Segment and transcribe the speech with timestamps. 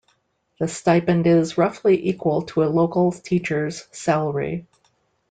[0.59, 4.65] The stipend is roughly equal to a local teacher's salary.